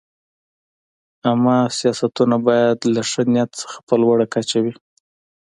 [1.25, 4.73] عامه سیاستونه باید له ښه نیت څخه په لوړه کچه وي.